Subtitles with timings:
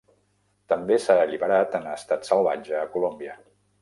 [0.71, 3.37] També s'ha alliberat en estat salvatge a Colòmbia.